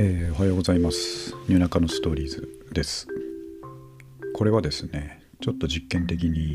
[0.00, 1.34] えー、おはようございます。
[1.48, 3.08] ニューナカのストーリーズです。
[4.32, 6.54] これはですねちょっと実験的に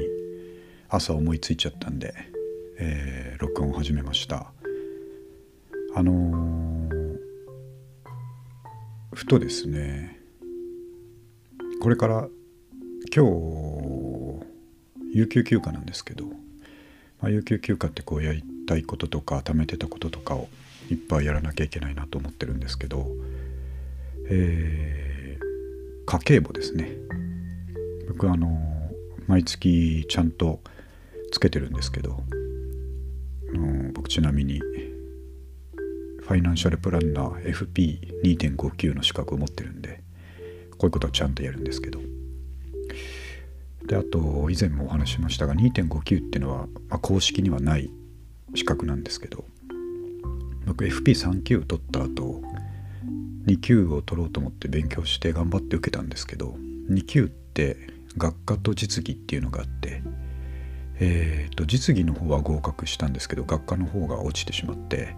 [0.88, 2.13] 朝思いついちゃったんで、
[2.79, 4.53] えー、録音を始めました。
[5.94, 7.17] あのー、
[9.13, 10.21] ふとですね
[11.81, 12.30] これから
[13.13, 14.46] 今日
[15.12, 16.34] 有給休暇なんですけど、ま
[17.23, 20.48] あ、有給休暇ってこうやりたいこととか貯めてたこととかを
[20.89, 23.07] いっぱいやらなきゃいけないなと思ってるんですけど、
[24.35, 26.91] えー、家計簿ですね。
[28.07, 28.49] 僕あの
[29.27, 30.59] 毎月ちゃんと
[31.31, 32.23] つけてるんですけど、
[33.53, 37.53] うん、僕ちなみにファイナンシャルプランナー
[38.23, 40.01] FP2.59 の資格を持ってるんで
[40.71, 41.99] こういうことはちゃんとやるんですけど。
[43.85, 47.91] であと以前もお話ししましたが2.59っていうのは、まあ、公式にはない
[48.55, 49.43] 資格なんですけど
[50.65, 52.41] 僕 FP3 級取った後
[53.46, 56.55] 2級を取ろうと思って勉強して頑張って受けたんですけど
[56.90, 57.77] 2級って
[58.18, 60.02] 学科と実技っていうのがあって
[60.99, 65.16] えーと、実技の方は合格したんですけど学科の方が落ちてしまって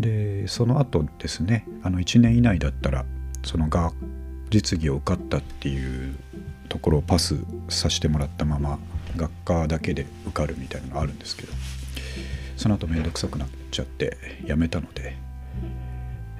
[0.00, 3.04] でその後ですねあの1年以内だったら
[3.44, 3.92] そのが
[4.50, 6.16] 実技を受かったっていう
[6.68, 7.36] ところをパス
[7.68, 8.78] させてもらったまま
[9.16, 11.52] 学科だけで受かるみたいなのがあるんですけど
[12.56, 15.18] その後面倒くさくなっちゃってやめたので、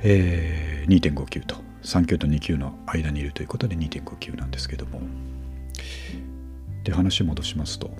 [0.02, 1.56] えー、2.5級と。
[1.82, 5.00] 3級と2級の間にいるということで2.5級なんですけども。
[6.84, 7.90] で話戻しますと。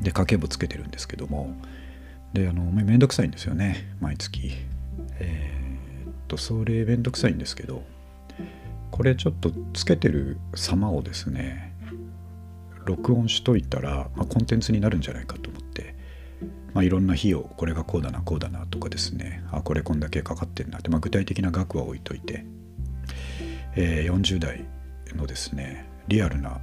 [0.00, 1.54] で家計簿つけてるんですけども。
[2.32, 3.94] であのめんどくさいんですよね。
[4.00, 4.52] 毎月。
[5.18, 7.82] えー、っとそれめんどくさいんですけど。
[8.90, 11.72] これちょっとつけてる様をですね
[12.84, 15.49] 録音しといたら、まあ、コンテンツになるんじゃないかと。
[16.74, 19.42] まあ、いろんな費用これがこうだなこうだなとかですね。
[19.52, 22.44] あこれこんだけかかってるなって、まあ、具体的な額は置いといて、
[23.76, 24.64] えー、40代
[25.16, 26.60] のですねリアルな、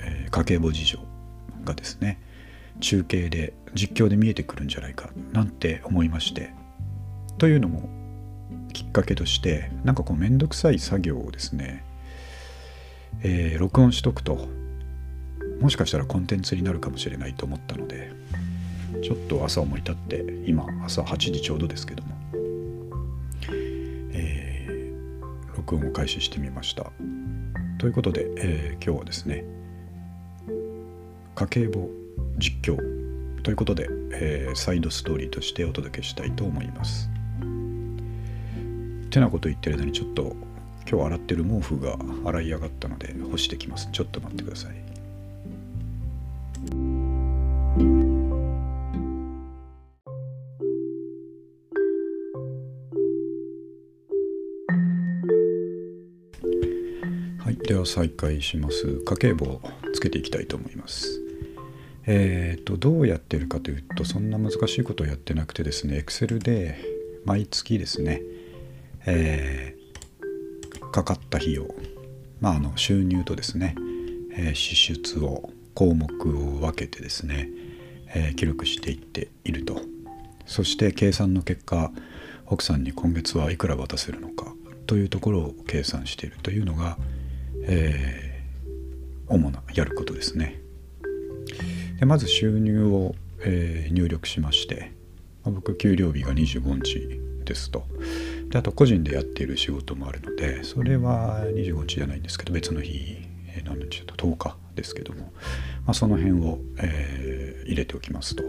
[0.00, 0.98] えー、家計簿事情
[1.64, 2.20] がですね
[2.80, 6.52] 中継で実況で見えてくるんじゃないかなんて思いまして。
[7.38, 7.88] というのも
[8.72, 11.84] きっかけとしてなんかこうめんどくさい作業をですね、
[13.22, 14.48] えー、録音しとくと
[15.60, 18.12] もしかしたらコンテンツになるかもしれないと思ったので
[19.02, 22.14] ちょっと朝思い立って今朝8時ちょうどですけども、
[24.12, 26.90] えー、録音を開始してみました。
[27.78, 29.44] ということで、えー、今日はですね
[31.34, 31.88] 家計簿
[32.38, 32.76] 実況
[33.42, 37.08] ということで、えー、サイドストーリーとしてお届けしたいと思います。
[39.10, 40.36] てなこと言ってる間にちょっと
[40.90, 43.88] 今日洗ってる毛布が洗い上がったので干してきます。
[43.92, 44.97] ちょっと待ってください。
[57.88, 59.00] 再開します。
[59.04, 59.60] 家計簿を
[59.94, 61.20] つけていきたいと思います。
[62.06, 66.78] えっ、ー、とどうやってるかというとそんな難しいことをやってなくてですね Excel で
[67.26, 68.22] 毎月ですね、
[69.04, 71.66] えー、かかった費用
[72.40, 73.74] まああの収入とですね、
[74.32, 77.48] えー、支出を項目を分けてですね、
[78.12, 79.80] え記録していっていると。
[80.44, 81.92] そして計算の結果
[82.46, 84.52] 奥さんに今月はいくら渡せるのか
[84.86, 86.96] というところを計算しているというのが
[87.68, 90.60] えー、主なやることですね。
[91.98, 94.92] でまず収入を、えー、入力しまして、
[95.44, 97.84] まあ、僕給料日が25日ですと
[98.50, 103.18] であと個人でやっている仕事もあるのでそれは25日じゃないんですけど別の日、
[103.48, 105.32] え、何日だと10日ですけども、
[105.84, 108.44] まあ、その辺を、えー、入れておきますと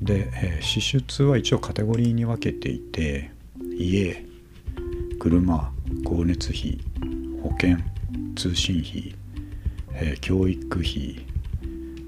[0.00, 3.30] で、えー、支出は一応カテゴリーに分けていて
[3.78, 4.24] 家
[5.18, 5.72] 車
[6.04, 6.78] 光熱費
[7.42, 7.76] 保険
[8.36, 9.16] 通信費、
[9.94, 11.26] えー、教育費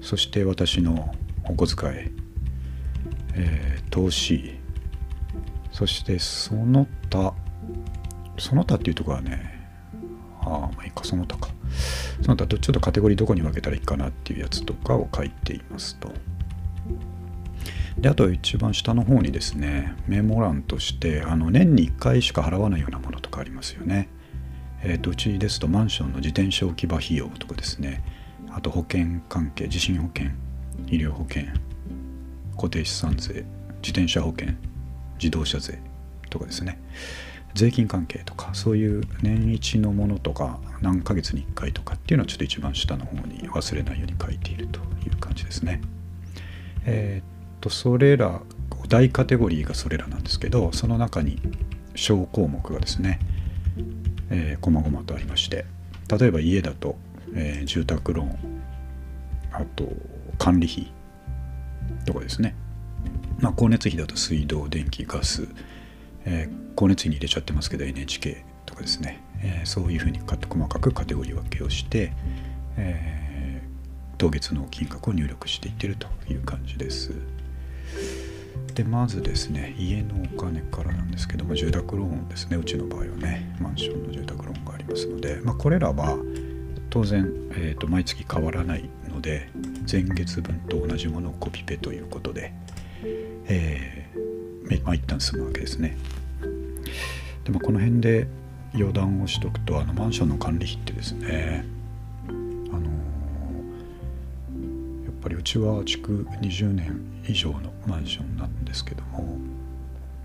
[0.01, 1.93] そして私のお小遣い、
[3.33, 4.57] えー、投資
[5.71, 7.33] そしてその他
[8.37, 9.59] その他っていうところはね
[10.41, 11.49] ああまあいいかその他か。
[12.21, 16.11] その他ちょっとカテゴリーどこに分けたらいいかなっていうやつとかを書いていますと。
[17.97, 24.09] であと一番下の方にですねメモ欄としてあの年に1回しか払わないようなものとかありますよね。
[24.83, 28.03] えーと、うちですとマンションの自転車置き場費用とかですね
[28.51, 30.27] あと保険関係地震保険
[30.87, 31.43] 医療保険
[32.55, 33.45] 固定資産税
[33.81, 34.53] 自転車保険
[35.17, 35.79] 自動車税
[36.29, 36.79] とかですね
[37.55, 45.81] 税金関係とかそういう年一のものとか何ヶ月に1回とかっていうのはちょっと一番下の方に忘れないように書いているという感じですね。
[46.85, 48.41] えっ、とそれら
[48.87, 51.41] 大カテゴリーがそれらなんですけどその中に
[51.95, 53.19] 小項目がですね、
[54.29, 55.65] えー、細々とありまして
[56.09, 56.97] 例えば家だと、
[57.35, 58.61] えー、住宅ローン
[59.51, 59.87] あと
[60.37, 60.91] 管理費
[62.05, 62.55] とかですね、
[63.39, 65.47] まあ、光熱費だと水道電気ガス、
[66.25, 72.13] えー、光熱費に入れちゃってますけど NHK とかですね、えー、そういうふうに細かくカテゴリー分けをして、
[72.77, 77.13] えー、当月の金額を入力していってるという感じです。
[78.79, 86.17] でまずですね家のお金からなんですけども住宅ローンですねうちの場合はねマンションの住宅ローンがありますので、まあ、これらは
[86.89, 89.49] 当然、えーと、毎月変わらないので
[89.91, 92.53] 前月分と同じものをコピペということで、
[93.49, 95.97] えー、まあ一旦済むわけですね。
[97.43, 98.27] でもこの辺で
[98.73, 101.65] 余談をしとくとあのマンションの管理費ってですね
[102.29, 102.79] あの、
[105.21, 109.37] ぱりうちは築20年以上のマンションなんですけども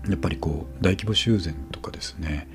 [0.07, 2.47] やっぱりこう大規模修繕とかですね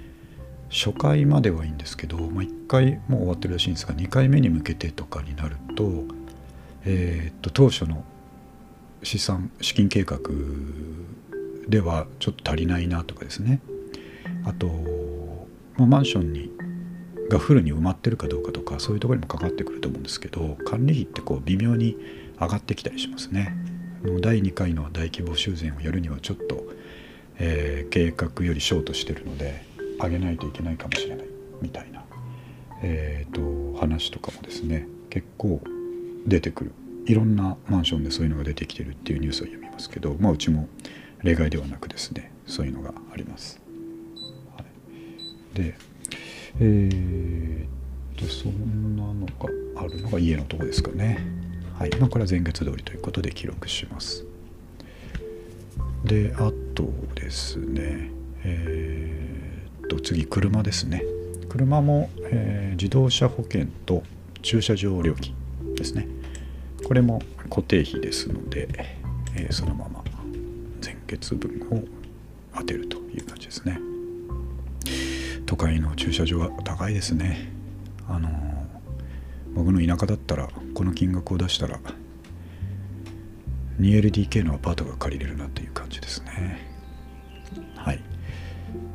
[0.70, 6.04] 初回まではいいんですけど、まあ、1回もう終わってるらしいんですが2回目に向けてとかになると,、
[6.84, 8.04] えー、っと当初の
[9.02, 10.18] 資産資金計画
[11.68, 13.60] ではちょっと足りないなとかですね。
[14.44, 14.68] あと、
[15.76, 16.50] まあ、マンションに
[17.30, 21.96] がフルに埋まってるかどうかとかそういうところにもかかってくると思うんですけど管理費ってこう微妙に
[22.40, 23.54] 上がってきたりしますね。
[24.22, 26.64] 第2回の大規模修繕をやるにはちょっと、
[27.38, 29.62] えー、計画よりショートしてるので
[30.02, 31.26] 上げないといけないかもしれない
[31.60, 32.02] みたいな、
[32.82, 35.60] えーと、話とかもですね結構
[36.26, 36.72] 出てくる
[37.06, 40.66] いろんなマンションでそういうのが出てきてるっていうニュースを読みますけど、まあ、うちも
[41.22, 43.60] 例外ではなくですねそういうのがあります。
[44.56, 44.64] は
[45.54, 45.74] い、で
[46.58, 51.18] えー、とそんなのがあるのが家のとこですかね。
[51.80, 51.90] はい。
[51.98, 54.24] まあ、これは前月通りということで記録します。
[56.04, 58.10] であとですね、
[58.44, 59.30] えー
[59.90, 61.02] と次車ですね。
[61.48, 64.04] 車も、えー、自動車保険と
[64.40, 65.34] 駐車場料金
[65.74, 66.06] ですね。
[66.86, 68.68] これも固定費ですので、
[69.34, 70.04] えー、そのまま
[70.82, 71.82] 前月分を
[72.56, 73.80] 当てるという感じですね。
[75.44, 77.52] 都会の駐車場は高いですね。
[78.08, 78.49] あのー、
[79.54, 81.80] 僕の田舎だったらこの金額を出したら
[83.80, 86.68] 2LDK のアパートが借りれるなという感じですね。
[87.76, 88.00] はい。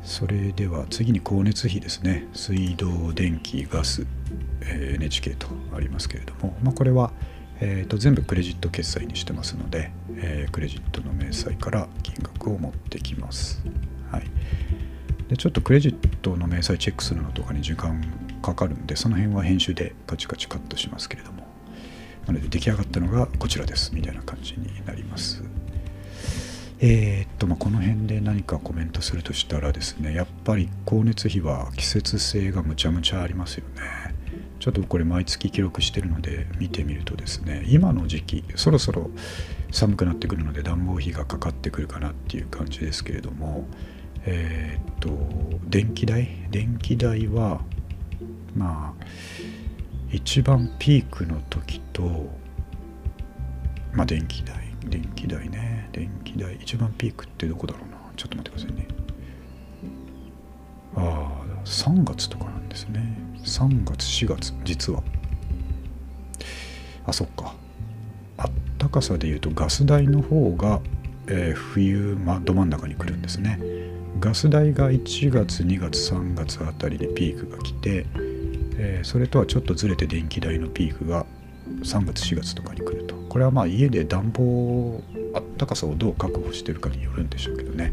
[0.02, 2.28] それでは次に光熱費ですね。
[2.32, 4.06] 水道電気ガス、
[4.62, 7.12] え、NHK とありますけれども、まあ、これは、
[7.60, 13.62] えーと、全部クレジット決済にしてますので、えー、クレジットの明細から金額を持ってきます、
[14.10, 14.24] はい、
[15.28, 18.02] でちょっとクレジットの明細チェックするのとかに時間
[18.42, 21.46] かかるんでその辺は編集でカチカチカットしますけれども。
[22.26, 23.94] なので出来上がったのがこちらです。
[23.94, 25.44] みたいな感じになります。
[26.80, 34.14] えー、っとまあ、この辺で何かコメントするとしたらですねやっぱり光熱費は季節性がむちゃむちゃありますよね。
[34.58, 39.10] ちょっとこれ毎月記録してるので見てみるとですね今の時期そろそろ
[39.70, 43.66] 寒くなってくるので暖房費がかかってくるかなっていう感じですけれども
[44.24, 46.28] えー、っと電気代？
[46.50, 47.60] 電気代は
[48.56, 49.04] まあ
[50.10, 52.30] 一番ピークの時と
[53.92, 55.88] まあ電気代電気代ね。
[55.92, 57.96] 電気代一番ピークってどこだろうな。
[58.16, 58.88] ちょっと待ってくださいね。
[60.94, 63.18] ああ3月とかなんですね。
[63.44, 65.02] 3月4月実は。
[67.04, 67.54] あそっか。
[68.38, 70.80] あったかさで言うとガス代の方が、
[71.26, 73.58] えー、冬、ま、ど真ん中に来るんですね。
[74.20, 78.06] ガス代が1月2月3月あたりでピークが来て、
[78.78, 81.26] えー、それとはちょっとずれて電気代のピークが
[81.82, 83.16] 3月4月とかに来ると。
[83.28, 85.02] これはまあ家で暖房
[85.34, 87.92] あったかさをどう確保してるかによるんでしょうけどね、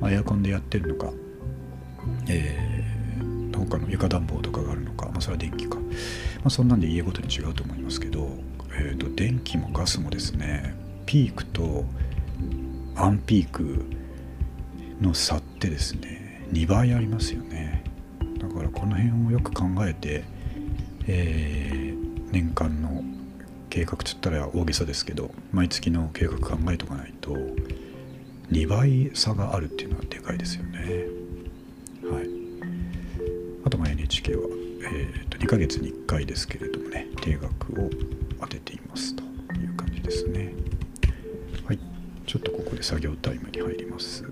[0.00, 1.12] まあ、エアコンでやってるのか、
[2.28, 5.82] えー、他の床暖房とかがあるのか、まあ、それは電気か、ま
[6.44, 8.30] あ、そんなんで家ごとに違うと思いますけど、
[8.72, 11.84] えーと、電気もガスもですねピークと
[12.96, 13.84] アンピーク
[15.02, 17.77] の差ってですね2倍ありますよね。
[18.38, 20.24] だからこの辺をよく考えて、
[21.06, 23.02] えー年間の
[23.70, 27.34] 計画つったら大げさですけど毎月の計画考えとかないと
[28.50, 30.78] 2倍差があるっていうのはでかいですよね。
[32.10, 32.28] はい、
[33.64, 34.42] あとま NHK は、
[34.90, 37.90] えー、と2ヶ月に1回ですけれどもね定額を
[38.40, 39.22] 当てていますと
[39.54, 40.54] いう感じですね。
[41.66, 41.78] はい、
[42.26, 44.24] ちょっとここで作業タイムに入ります。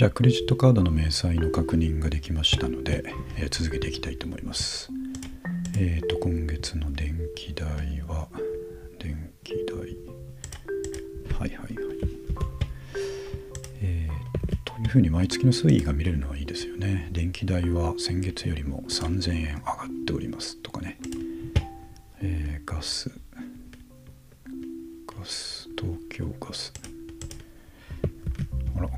[0.00, 3.04] じゃあクレジットカードの明細の確認ができましたので、
[3.36, 4.88] えー、続けていきたいと思います。
[5.76, 7.68] えっ、ー、と今月の電気代
[8.08, 8.26] は
[8.98, 9.76] 電気代。
[11.38, 11.74] はいはいはい。
[13.82, 17.10] えー、というふうに毎月の推移が見れるのはいいですよね。
[17.12, 20.98] 電気代は先月よりも3000円上がっておりますとかね。
[22.22, 23.10] えー、ガス。
[25.06, 26.79] ガス東京ガス。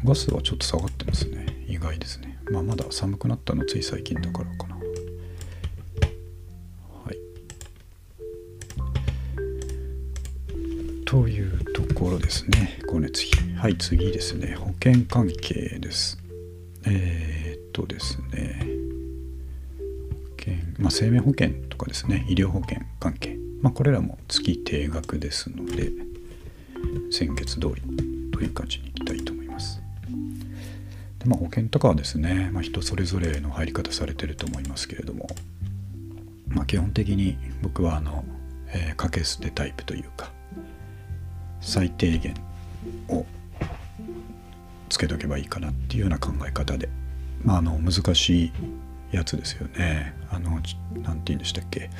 [0.05, 1.47] ガスはちょっと下がってますね。
[1.69, 2.39] 意外ですね。
[2.51, 4.77] まあまだ寒くなったのつい最近だからかな。
[4.77, 4.83] は
[7.13, 7.17] い。
[11.05, 12.79] というところですね。
[12.81, 13.55] 光熱費。
[13.55, 14.57] はい次ですね。
[14.57, 16.19] 保険関係です。
[16.85, 18.67] えー、っとですね。
[19.79, 22.27] 保険まあ生命保険とかですね。
[22.29, 23.37] 医療保険関係。
[23.61, 25.93] まあこれらも月定額ですので
[27.13, 29.02] 先月通りという感じに。
[31.25, 35.27] まあ、保険とかはですね、まあ、人それぞれの入り方されてると思いますけれども、
[36.49, 38.25] まあ、基本的に僕はあの、
[38.69, 40.31] えー、掛け捨てタイプというか
[41.61, 42.35] 最低限
[43.09, 43.25] を
[44.89, 46.89] つけとけばいいかなっていうような考え方で、
[47.45, 48.53] まあ、あの難しい
[49.13, 50.15] やつですよね。
[50.31, 50.73] あの何て
[51.27, 51.91] 言うんでしたっけ。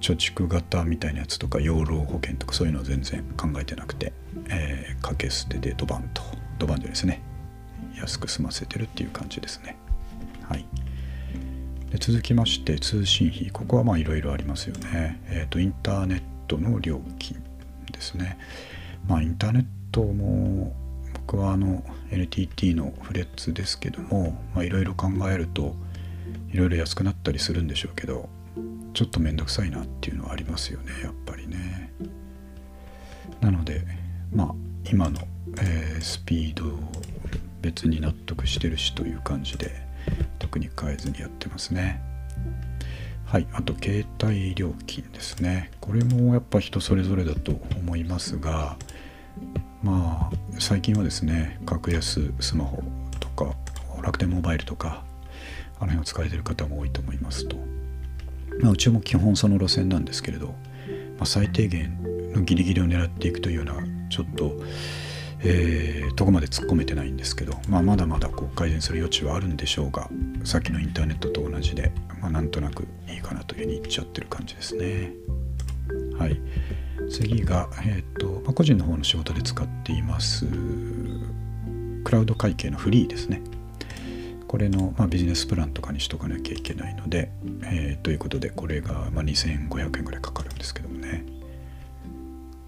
[0.00, 4.12] 貯蓄型みたいなやつとか養老保険とかそういうのを全然考えてなくて、
[4.48, 6.22] えー、掛け捨てでドバンと。
[6.58, 7.22] ドバンでですね。
[8.02, 9.76] 安く済ませてるっていう感じですね。
[10.48, 10.66] はい。
[11.90, 13.50] で続きまして通信費。
[13.50, 15.20] ここはまあいろいろありますよね。
[15.26, 17.42] えっ、ー、とインターネットの料金
[17.92, 18.38] ですね。
[19.06, 20.74] まあインターネットも
[21.26, 25.74] 僕はあの NTT のフレッツですけどもいろいろ考えると
[26.52, 28.28] いろいろ安くなったりするんでしょうけど
[28.92, 31.92] ちょっと面倒くさいなっていうのはありますよねやっぱりね。
[33.40, 33.82] なので
[34.32, 34.54] まあ
[34.90, 35.20] 今の、
[35.60, 36.64] えー、スピード
[37.62, 39.70] 別に納得してるしという感じで
[40.38, 42.02] 特に変えずにやってますね。
[43.24, 45.70] はいあと携帯料金ですね。
[45.80, 48.76] これもやっぱ人それぞれだと思いますが
[49.82, 52.82] まあ最近はですね格安スマホ
[53.20, 53.54] とか
[54.02, 55.04] 楽天モバイルとか
[55.78, 57.56] あの辺を使われてる方も多いと思いますと。
[58.60, 61.98] まあ、うちも基本その路線なんですけれど、まあ、最低限
[62.34, 63.74] のギリギリを狙っていくというような
[64.10, 64.52] ちょっと、
[65.44, 70.08] えー、とこまで突っ込めてないんですけど、まあ、まだまだこう改善する余地はあるんでしょうが
[70.44, 75.12] さっきのインターネットと同じで、まあ、なんとなくいいかなというふうに言っちゃってる感じですね。
[76.18, 76.40] はい、
[77.10, 80.46] 次が、えーとまあ、個人の方の仕事で使っています
[82.04, 83.42] クラウド会計のフリーですね。
[84.46, 87.30] これの、まあ、ビジネスプランとかにしとかなきゃいけないので、
[87.64, 91.24] えー、ということでこれが、まあ、2500円ぐらいかかるんですけどもね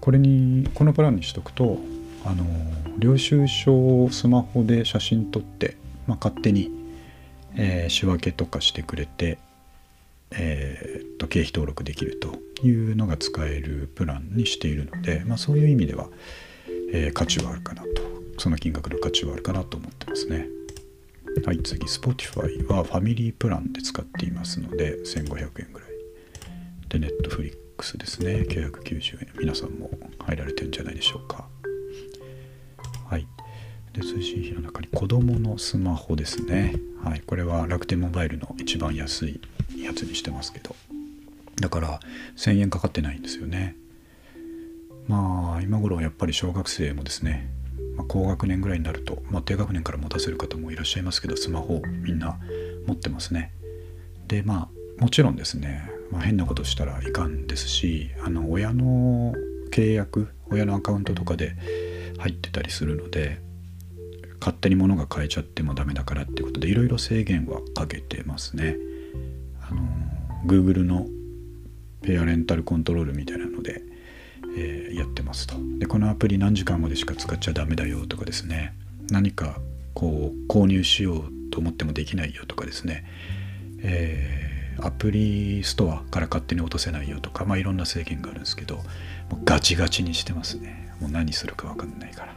[0.01, 1.77] これにこのプランにしとくと
[2.25, 2.45] あの
[2.97, 5.77] 領収書をスマホで写真撮って、
[6.07, 6.71] まあ、勝手に、
[7.55, 9.37] えー、仕分けとかしてくれて、
[10.31, 16.09] えー、と経費登録できるというのが使えるプランにしているので、まあ、そういう意味では、
[16.91, 20.47] えー、価値はあるかなとその金額の価値はあるかなと思ってますね。
[21.45, 26.99] はい、次、Spotify はファミリープランで使っていますので、1500円ぐらい。
[26.99, 29.27] で、Netflix ですね、990円。
[29.39, 29.89] 皆さんも
[30.19, 31.47] 入られてるんじゃないでしょうか。
[33.95, 36.75] で、通信費の中に子供のスマホですね。
[37.03, 39.39] はい、これは楽天モバイルの一番安い
[39.77, 40.75] やつにしてますけど。
[41.61, 41.99] だから
[42.35, 43.75] 1000円かかってないんですよね。
[45.07, 47.49] まあ今頃やっぱり小学生もですね
[47.95, 52.37] まあ、高学年ぐらいになると、まあ、低学年から持たせる方もいらっしゃいますけどスマホをみんな
[52.87, 53.51] 持ってますね
[54.27, 59.33] でまあもちろんですね、まあ、変なことしたらいかんですしあの親の
[59.71, 61.55] 契約親のアカウントとかで
[62.19, 63.41] 入ってたりするので
[64.39, 68.77] 勝手に物が買えちゃってもダメだからってことでいろいろ制限はかけてますね。
[69.61, 69.81] あの
[70.45, 71.07] Google の
[72.01, 73.81] ペアレンタルコントロールみたいなので
[74.57, 75.55] えー、やってますと。
[75.79, 78.73] でこのアプリ何時間までしか使っちゃダメだよとかですね。
[79.11, 79.59] 何か
[79.93, 83.05] こう購入しようと思ってもできないよとかですね、
[83.81, 88.81] えー、アプリストアから勝手に落とせないよとか、まあ、いろんな制限があるんですけども
[89.33, 90.91] うガチガチにしてますね。
[90.99, 92.35] もう何するか分かんないから。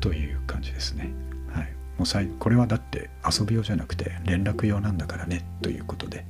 [0.00, 1.10] という感じですね。
[1.50, 1.72] はい。
[1.98, 6.26] もうさいこれはだって遊び用じゃなくて連絡用なんだからねということで、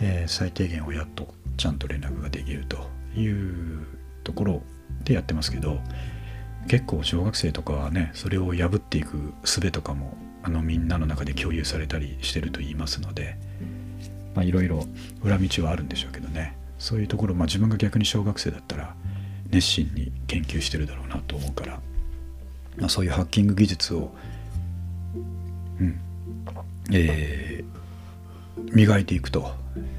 [0.00, 3.86] えー、最低限親とちゃんと連絡ができるという
[4.24, 4.62] ところ
[5.04, 5.78] でやってますけど
[6.68, 13.36] 結構小学生とかはねそれを破っていく術とかもあのみんなの中で共有されたりしてると言いますので
[14.36, 14.86] いろいろ
[15.22, 16.56] 裏道はあるんでしょうけどね。
[16.78, 18.94] そういうところ、まあ、自分が逆に小学生だったら
[19.50, 21.80] 熱心に研究してるだろうなと思うから、
[22.88, 24.12] そういうハッキング技術を、
[25.80, 26.00] うん
[26.92, 29.52] えー、磨いていくと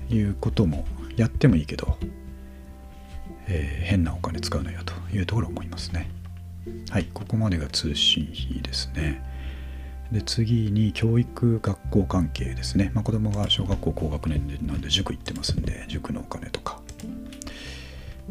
[0.09, 0.86] いうことも
[1.17, 1.98] やってもいいけど、
[3.48, 6.09] えー、変なお金使うのよというところを思いますね。
[6.89, 9.24] はい、ここまでが通信費ですね。
[10.12, 16.81] で次に教育学校関係ですね、まあ、子供が小学校高学年なんで塾行ってますんで塾のお金とか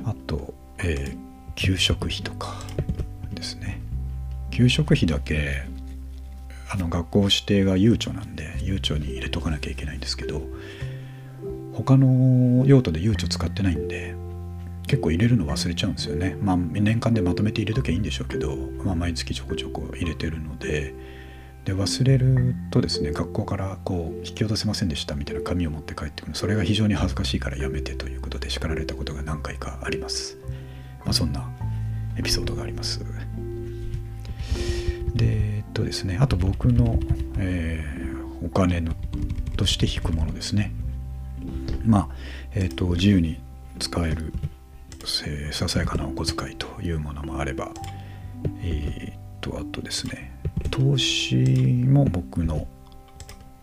[0.04, 1.18] あと、えー、
[1.54, 2.54] 給食費とか
[3.32, 3.80] ですね
[4.58, 5.62] 給食費だけ
[6.68, 10.42] あの学校指定が悠長なんで悠長に入れとかなきゃいけないんですけど
[11.74, 14.16] 他の用途で悠長使ってないんで
[14.88, 16.36] 結構入れるの忘れちゃうんですよね。
[16.42, 20.92] まあ年間でまとめて入れときゃいいんでしょうけど、まあ、毎月ちょこちょこ入れてるので
[21.64, 30.36] で忘れるとですね学校からこう引き落とせませんでしたみたいな紙を持って帰ってくるそれが非常に恥ずかしいからやめてということで叱られたことが何回かあります、
[31.04, 31.48] まあ、そんな
[32.16, 33.27] エピソードがあります。
[35.14, 36.98] でえっとですねあと僕の、
[37.38, 38.94] えー、お金の
[39.56, 40.72] として引くものですね。
[41.84, 42.08] まあ
[42.54, 43.40] えっ、と自由に
[43.78, 44.32] 使える
[45.52, 47.70] ささやかなお小遣いというものもあれば
[48.62, 50.38] えっ、とあとですね
[50.70, 52.66] 投資も僕の、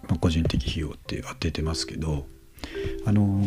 [0.07, 2.25] まあ、個人的費用って当ててますけど
[3.05, 3.43] あの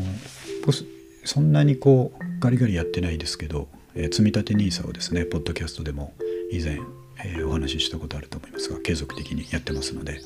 [1.24, 6.14] そんなにこうガリガリやってないですけど、えー、積立 NISA をですねポッドキャストでも
[6.50, 6.78] 以前、
[7.24, 10.20] えー、お話ししたことあると思いますが継続的にやってますので、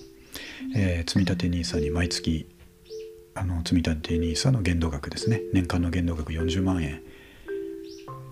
[0.74, 2.48] えー、積立 NISA に毎月
[3.34, 7.02] あの積立 NISA の限度額ですね年間の限度額40万円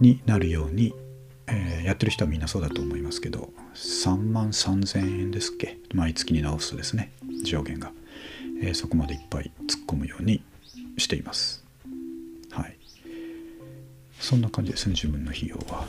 [0.00, 0.94] になるように
[1.52, 7.12] えー、やってる人はみんなそうだと思いますけど3万3000円ですっけ毎月に直すとですね
[7.42, 7.90] 上限が、
[8.62, 10.44] えー、そこまでいっぱい突っ込むように
[10.98, 11.64] しています。
[12.50, 12.76] はい。
[14.18, 15.86] そんな感じですね自分の費用は。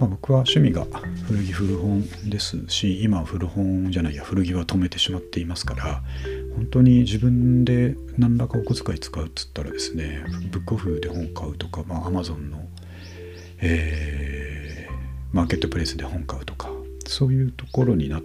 [0.00, 0.86] まあ、僕は趣味が
[1.26, 6.02] 古着古本ですし今は古本じゃないや古着は止めてしまっていますから
[6.56, 12.66] 本当に自分で何らかお小遣い使うっつったらですねブックオフで本買うとか、まあ、Amazon の、
[13.58, 16.70] えー、マーケットプレイスで本買うとか
[17.06, 18.22] そういうところになっ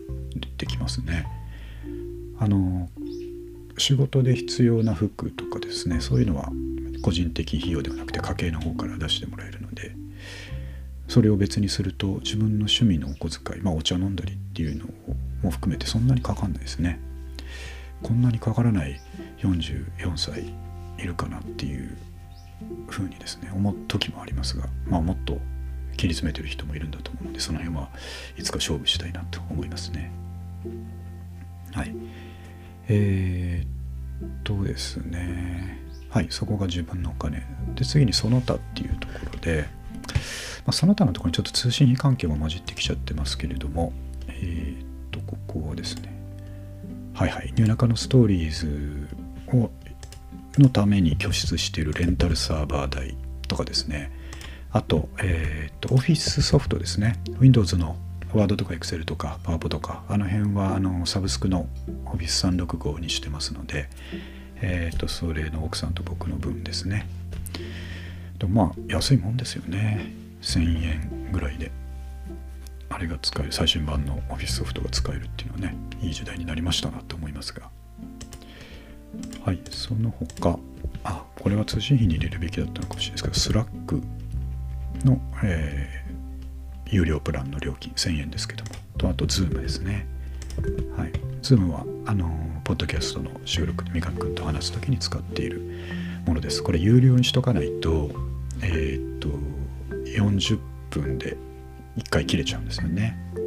[0.57, 1.25] てきますね。
[2.37, 2.89] あの
[3.77, 6.49] 仕事で必要な服とかですねそういうのは
[7.01, 9.95] 個人的費用ではなくて家計の方から出してもらえるので
[11.07, 14.85] それを別にすると自分の趣味のお小遣いまあお茶飲んだりっていうの
[15.43, 16.99] も含めてそんなにかかんないですね。
[18.01, 18.99] こんなにかからない
[19.39, 20.53] 44歳
[20.97, 21.95] いるかなっていう
[22.87, 25.39] ふうにですね思う時もありますが、まあ、もっと
[25.97, 27.89] 切り詰めてる人もいるんだと思うのでその辺は
[28.37, 30.11] いつか勝負したいなと思いますね。
[31.73, 31.95] はい
[32.87, 39.67] えー、っとですねはいそこが自分のお金で次にその他っていうところで、
[40.65, 43.93] まあ、その他のところにちょっと通信費関係も混じってきちゃってますけれども
[44.27, 46.13] えー、っとここはですね。
[47.13, 49.07] はいはい、ニューナカのストーリーズ
[49.55, 49.71] を
[50.57, 53.15] のために拠出しているレンタルサーバー代
[53.47, 54.11] とかですね。
[54.71, 57.17] あと,、えーと、オフィスソフトですね。
[57.39, 57.95] Windows の
[58.33, 60.03] ワードとか Excel とか PowerPoint とか。
[60.09, 61.67] あの辺はあのサブスクの
[62.05, 63.87] Office365 にしてますので、
[64.61, 67.07] えーと、それの奥さんと僕の分ですね。
[68.39, 70.24] とまあ安いもんですよね。
[70.45, 71.71] 1000円ぐらいで
[72.89, 77.69] あれが使える最新版のオフィスソフトが使えるっていうのはねいい時代になりましたなと思いますが。
[79.45, 80.59] はいその他
[81.03, 84.01] あこれは通信費に入れるべきだったのかもしれないですけど Slack
[85.05, 90.07] の、えー、有料プランの料金1000円ですけどもとあと Zoom ですね。
[90.97, 92.29] はい Zoom はあの
[92.63, 95.61] ポッドキャストの収録で三上君と話す時に使っている
[96.25, 96.61] ものです。
[96.63, 98.11] これ有料にしとかないと
[98.61, 99.29] えー、っと
[100.17, 101.37] 40分で
[101.97, 103.17] 1回切れちゃうんですよね。
[103.35, 103.39] う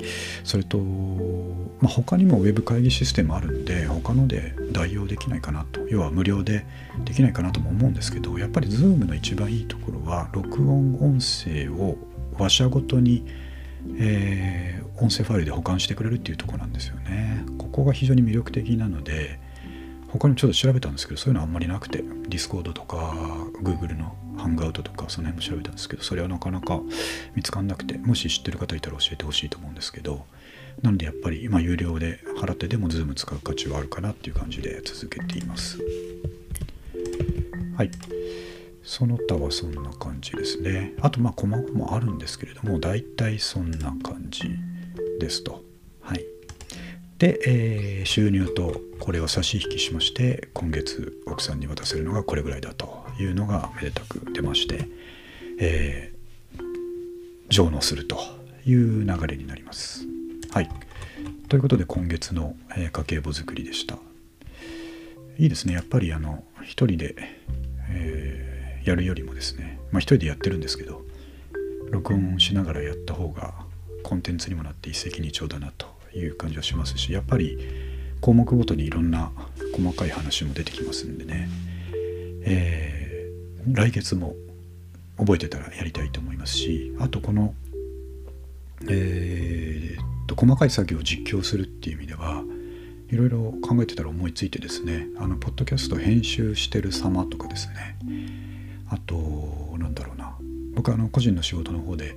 [0.00, 0.04] ん、
[0.44, 6.64] それと、まあ、他にもウェブ会議システムあるんで他ので代用できないかなと要は無料で
[7.04, 11.96] できないかなとも思うんですけどやっぱり Zoom の一番いいところは録音音声を
[12.38, 13.26] 話者ごとに、
[13.98, 17.44] えー、音声ファイルで保管してくれるっていうとこなんですよね。
[17.58, 19.38] ここが非常に魅力的なので
[20.08, 23.14] 他にもちょっと調べたんですけどそういうのあんまりなくて Discord とか
[23.62, 26.80] Google のハンガウトとかその辺も調べたんですけどそれはなかなか
[27.34, 30.24] 見つかんなくてもし知ってる方いたら教えてほしいと思うんですけど
[30.80, 35.78] なのでやっぱり今有料で払ってでも Zoom 使う価値はあるかなっていう感じで続けています。
[37.76, 37.90] はい。
[38.82, 40.94] その他はそんな感じですね。
[41.00, 44.50] あとまあ細々もあるんですけれども大体そんな感じ
[45.20, 45.62] ですと。
[46.00, 46.24] はい。
[47.18, 53.01] で、えー、収入とこれを差し引きしまして今月奥さんに渡せるのがこれぐらいだと。
[53.18, 54.88] いうのがめでたく出まして、
[55.58, 56.12] え
[57.48, 58.18] 上納すると
[58.64, 60.06] いう流れになります。
[60.50, 60.70] はい。
[61.48, 63.98] ということで今月の、え家計簿作りでした。
[65.38, 65.74] いいですね。
[65.74, 67.14] やっぱりあの一人で、
[67.90, 71.02] えー、やるよりもですね、まあ一人でやってるんですけど、
[71.90, 73.54] 録音しながらやった方が
[74.02, 77.58] コンテンツにもなって一石二鳥だなという感じはしますし、やっぱり
[78.20, 79.30] 項目ごとにいろんな
[79.74, 81.48] 細かい話も出てきますんでね、
[82.44, 83.01] えー、
[83.66, 84.34] 来月も
[85.18, 87.54] 覚えてたらやりたいと思いますしあとこの、
[88.88, 92.42] えー、と細かい作業を実況するっていう意味では
[93.10, 97.96] いろいろ考えてたら思いついてですねあのポッドキャスト編集してる様とかですね
[98.88, 99.14] あと
[99.78, 100.36] なんだろうな
[100.74, 102.16] 僕あの個人の仕事の方で、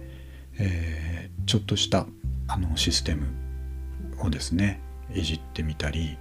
[0.58, 2.08] えー、ちょっとした
[2.48, 3.28] あのシステム
[4.24, 4.80] をですね
[5.14, 6.18] いじってみたり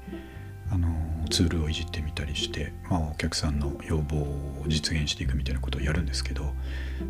[0.71, 0.89] あの
[1.31, 6.53] ツールをいじってみたりして、まあ、お客さんの要望を実現していくみたいなことをやるんですけど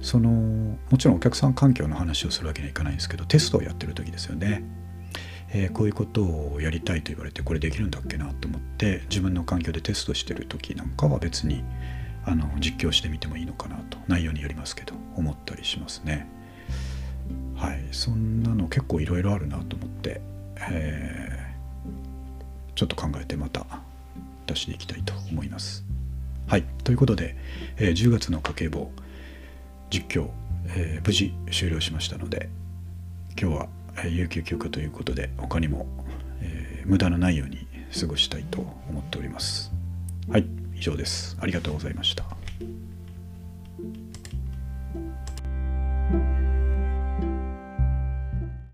[0.01, 4.65] そのもちろんお客さん環境の話をするわけにはいかないんですけどテストをやってる時ですよね、
[5.53, 11.65] えー、こういうことをやりたいと言われてこれできるんだっけなと思って自分の環境でテストしてる時なんかは別に
[12.27, 16.27] あの実況してみてもいいのかなと内容によりますけど思ったりしますね。
[17.55, 20.21] はいそんなの結構いろいろあるなと思って、
[20.71, 21.34] えー
[22.75, 23.67] ちょっと考えてまた
[24.47, 25.85] 出していきたいと思います。
[26.47, 27.37] はい、ということで、
[27.79, 28.91] えー、10月の家計簿
[29.91, 30.29] 実況、
[30.69, 32.51] えー、無事終了しましたので
[33.41, 35.87] 今日は、えー、有給休暇ということで他にも、
[36.41, 37.67] えー、無駄のないように
[37.99, 38.61] 過ごしたいと
[38.91, 39.73] 思っております。
[40.29, 41.37] はい、以上です。
[41.41, 42.34] ありがとうございました。